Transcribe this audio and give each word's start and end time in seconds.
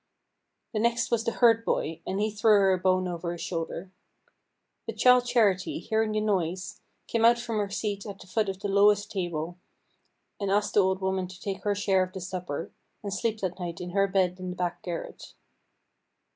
The 0.73 0.79
next 0.79 1.11
was 1.11 1.23
the 1.23 1.31
herd 1.33 1.63
boy, 1.63 2.01
and 2.07 2.19
he 2.19 2.31
threw 2.31 2.53
her 2.53 2.73
a 2.73 2.79
bone 2.79 3.07
over 3.07 3.33
his 3.33 3.41
shoulder. 3.41 3.91
But 4.87 4.97
Childe 4.97 5.27
Charity, 5.27 5.77
hearing 5.77 6.13
the 6.13 6.21
noise, 6.21 6.81
came 7.05 7.23
out 7.23 7.37
from 7.37 7.57
her 7.59 7.69
seat 7.69 8.07
at 8.07 8.17
the 8.19 8.25
foot 8.25 8.49
of 8.49 8.59
the 8.61 8.67
lowest 8.67 9.11
table, 9.11 9.59
and 10.39 10.49
asked 10.49 10.73
the 10.73 10.79
old 10.79 11.01
woman 11.01 11.27
to 11.27 11.39
take 11.39 11.61
her 11.65 11.75
share 11.75 12.01
of 12.01 12.13
the 12.13 12.19
supper, 12.19 12.71
and 13.03 13.13
sleep 13.13 13.41
that 13.41 13.59
night 13.59 13.79
in 13.79 13.91
her 13.91 14.07
bed 14.07 14.39
in 14.39 14.49
the 14.49 14.55
back 14.55 14.81
garret. 14.81 15.35